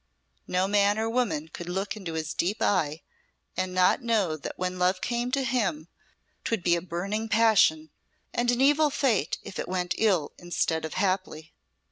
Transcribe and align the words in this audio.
No 0.47 0.67
man 0.67 0.97
or 0.97 1.07
woman 1.07 1.49
could 1.49 1.69
look 1.69 1.95
into 1.95 2.13
his 2.13 2.33
deep 2.33 2.59
eye 2.59 3.03
and 3.55 3.71
not 3.71 4.01
know 4.01 4.35
that 4.35 4.57
when 4.57 4.79
love 4.79 4.99
came 4.99 5.29
to 5.33 5.43
him 5.43 5.89
'twould 6.43 6.63
be 6.63 6.75
a 6.75 6.81
burning 6.81 7.29
passion, 7.29 7.91
and 8.33 8.49
an 8.49 8.61
evil 8.61 8.89
fate 8.89 9.37
if 9.43 9.59
it 9.59 9.67
went 9.67 9.93
ill 9.99 10.31
instead 10.39 10.85
of 10.85 10.95
happily. 10.95 11.53